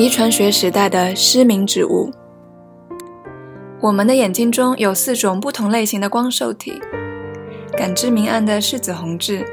[0.00, 2.10] 遗传学时代的失明植物。
[3.82, 6.80] 我们的眼睛中有四种不同类型的光受体：
[7.76, 9.44] 感知明暗的视紫红质，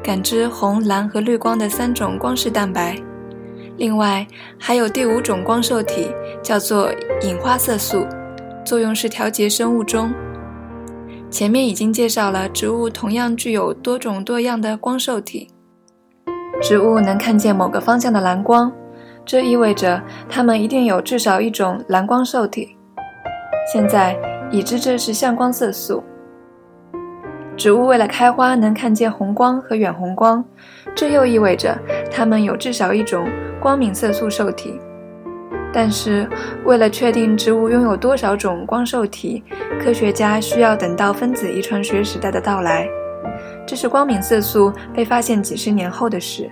[0.00, 2.96] 感知红、蓝和绿光的三种光视蛋白。
[3.76, 4.24] 另外
[4.56, 6.14] 还有第五种光受体，
[6.44, 6.88] 叫做
[7.22, 8.06] 隐花色素，
[8.64, 10.14] 作用是调节生物钟。
[11.28, 15.48] 前面已经介绍了，植物同样具有多种多样的光受体。
[16.62, 18.72] 植物能看见某个方向的蓝光。
[19.24, 22.76] 这意味着它们一定有至少一种蓝光受体。
[23.72, 24.16] 现在
[24.50, 26.02] 已知这是向光色素。
[27.56, 30.44] 植物为了开花能看见红光和远红光，
[30.94, 31.78] 这又意味着
[32.10, 33.28] 它们有至少一种
[33.60, 34.80] 光敏色素受体。
[35.72, 36.28] 但是
[36.64, 39.42] 为了确定植物拥有多少种光受体，
[39.80, 42.86] 科学家需要等到分子遗传学时代的到来。
[43.66, 46.50] 这是光敏色素被发现几十年后的事。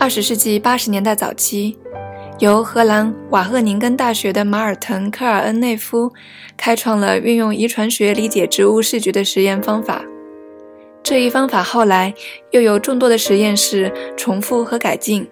[0.00, 1.76] 二十世纪八十年代早期，
[2.38, 6.12] 由荷兰瓦赫宁根大学的马尔滕·科尔恩内夫
[6.56, 10.04] 开创了运用遗传学理解植物视觉的实验方法。
[11.02, 12.14] 这一方法后来
[12.52, 15.28] 又有众多的实验室重复和改进。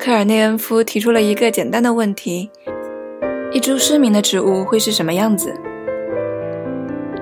[0.00, 2.50] 科尔内恩夫提出了一个简单的问题：
[3.52, 5.54] 一株失明的植物会是什么样子？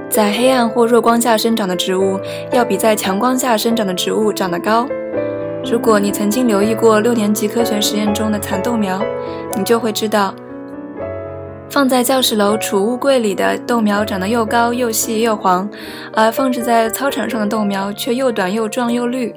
[0.08, 2.18] 在黑暗或弱光下生长的植物，
[2.52, 4.88] 要比在强光下生长的植物长得高。
[5.64, 9.00] 如果你曾经留意过六年级科学实验中的蚕豆苗，
[9.56, 10.34] 你就会知道，
[11.70, 15.68] 放在教室楼储物柜里的豆苗长得又高又细又黄，
[16.12, 19.32] 而放置在操场上的豆苗却又短又壮又绿。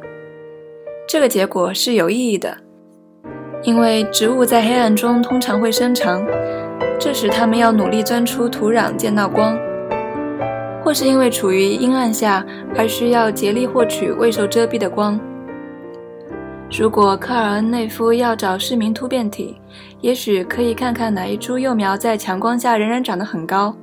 [1.08, 2.58] 这个结果是有意义的，
[3.62, 6.26] 因为植物在黑暗中通常会伸长，
[7.00, 9.56] 这时它们要努力钻出土壤见到光，
[10.84, 12.44] 或是因为处于阴暗下
[12.76, 15.20] 而需要竭力获取未受遮蔽的光。
[16.72, 19.56] 如果科尔恩内夫要找失明突变体，
[20.02, 23.74] 也许可以看看哪一株幼苗在强光下仍然长得很高。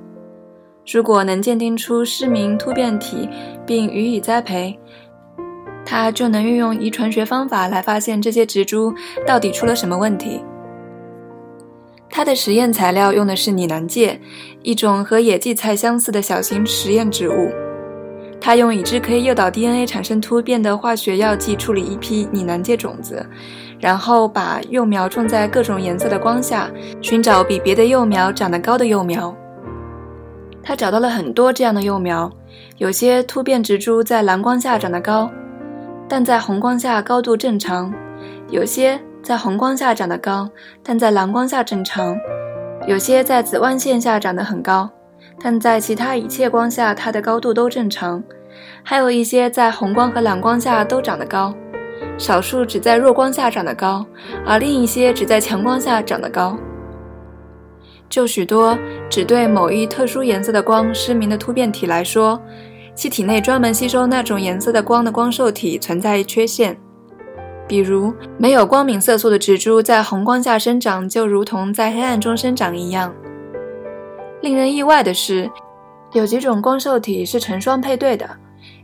[0.92, 3.28] 如果能鉴定出失明突变体
[3.64, 4.76] 并予以栽培，
[5.86, 8.92] 他就能运用遗传学方法来发现这些植株
[9.26, 10.42] 到底出了什么问题。
[12.10, 14.20] 他的实验材料用的是拟南芥，
[14.62, 17.50] 一种和野荠菜相似的小型实验植物。
[18.44, 23.24] 他用已知可以诱导 DNA 产生突变的化学药剂处理一批拟南芥种子，
[23.78, 26.68] 然后把幼苗种在各种颜色的光下，
[27.00, 29.32] 寻找比别的幼苗长得高的幼苗。
[30.60, 32.28] 他找到了很多这样的幼苗，
[32.78, 35.30] 有些突变植株在蓝光下长得高，
[36.08, 37.92] 但在红光下高度正常；
[38.50, 40.50] 有些在红光下长得高，
[40.82, 42.16] 但在蓝光下正常；
[42.88, 44.90] 有些在紫外线下长得很高。
[45.42, 48.22] 但在其他一切光下，它的高度都正常。
[48.82, 51.54] 还有一些在红光和蓝光下都长得高，
[52.16, 54.06] 少数只在弱光下长得高，
[54.46, 56.56] 而另一些只在强光下长得高。
[58.08, 62.40] 就许多只对某一特殊颜色的光失明的突变体来说，
[62.94, 66.78] 其体内专门吸收那种颜色的光的光受体存在缺陷。
[67.66, 73.14] 比如，没有光敏色素的植株在红光下生长，就如同在黑暗中生长一样。
[74.42, 75.48] 令人意外的是，
[76.12, 78.28] 有几种光受体是成双配对的，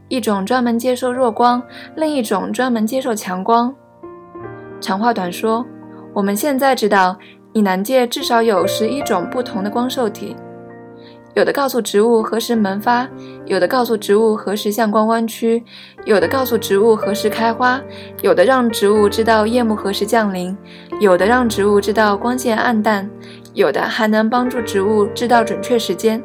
[0.06, 1.60] 一种专门接受弱光，
[1.96, 3.74] 另一种专门接受强光。
[4.80, 5.66] 长话短说，
[6.14, 7.18] 我们现在知道，
[7.52, 10.36] 拟南芥至少有十一种不同的光受体，
[11.34, 13.08] 有的告诉植物何时萌发，
[13.44, 15.60] 有的告诉植物何时向光弯曲，
[16.04, 17.80] 有的告诉植物何时开花，
[18.22, 20.56] 有的让植物知道夜幕何时降临，
[21.00, 23.10] 有的让植物知道光线暗淡。
[23.58, 26.22] 有的还能帮助植物知道准确时间，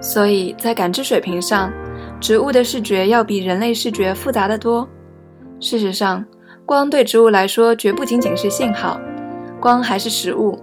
[0.00, 1.70] 所以在感知水平上，
[2.18, 4.88] 植物的视觉要比人类视觉复杂的多。
[5.60, 6.24] 事实上，
[6.64, 8.98] 光对植物来说绝不仅仅是信号，
[9.60, 10.58] 光还是食物。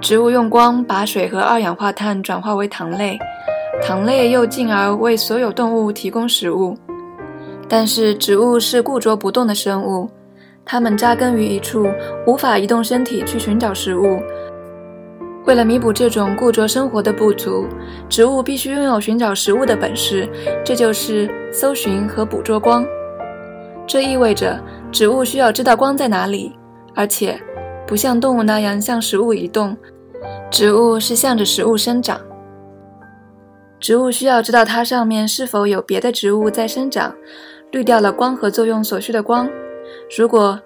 [0.00, 3.18] 植物用光把水和二氧化碳转化为糖类，
[3.82, 6.78] 糖类又进而为所有动物提供食物。
[7.68, 10.08] 但是，植物是固着不动的生物。
[10.66, 11.88] 它们扎根于一处，
[12.26, 14.20] 无法移动身体去寻找食物。
[15.46, 17.68] 为了弥补这种固着生活的不足，
[18.08, 20.28] 植物必须拥有寻找食物的本事，
[20.64, 22.84] 这就是搜寻和捕捉光。
[23.86, 24.60] 这意味着
[24.90, 26.52] 植物需要知道光在哪里，
[26.96, 27.40] 而且
[27.86, 29.76] 不像动物那样向食物移动，
[30.50, 32.20] 植物是向着食物生长。
[33.78, 37.14] 植物需要知道它上面是否有别的植物在生长，
[37.70, 39.48] 滤掉了光合作用所需的光。
[40.18, 40.58] 如果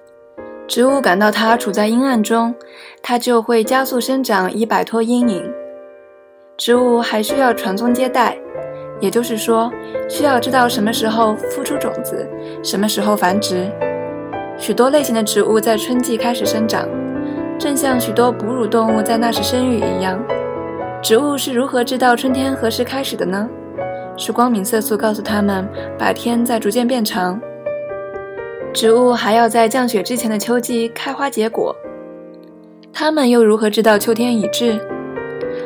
[0.66, 2.54] 植物感到它处在阴暗中，
[3.02, 5.52] 它就会加速生长以摆脱阴影。
[6.56, 8.36] 植物还需要传宗接代，
[9.00, 9.72] 也就是说，
[10.08, 12.28] 需要知道什么时候孵出种子，
[12.62, 13.70] 什么时候繁殖。
[14.58, 16.86] 许多类型的植物在春季开始生长，
[17.58, 20.22] 正像许多哺乳动物在那时生育一样。
[21.02, 23.48] 植物是如何知道春天何时开始的呢？
[24.18, 25.66] 是光明色素告诉它们
[25.98, 27.40] 白天在逐渐变长。
[28.72, 31.74] 植物还要在降雪之前的秋季开花结果。
[32.92, 34.78] 它们又如何知道秋天已至？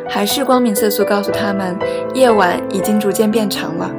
[0.09, 1.77] 还是光明色素告诉它们
[2.15, 3.91] 夜晚已经逐渐变长了？